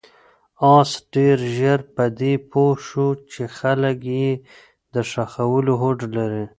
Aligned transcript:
آس 0.75 0.91
ډېر 1.13 1.37
ژر 1.55 1.79
په 1.95 2.03
دې 2.19 2.33
پوه 2.51 2.73
شو 2.87 3.07
چې 3.31 3.41
خلک 3.57 3.97
یې 4.17 4.29
د 4.93 4.95
ښخولو 5.11 5.73
هوډ 5.81 5.99
لري. 6.17 6.45